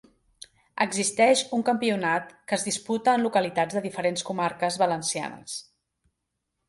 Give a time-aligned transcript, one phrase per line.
[0.85, 5.61] Existeix un campionat que es disputa en localitats de diferents comarques valencianes.